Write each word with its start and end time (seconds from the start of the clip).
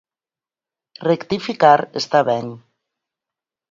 Rectificar 1.07 1.79
está 2.01 2.19
ben. 2.29 2.47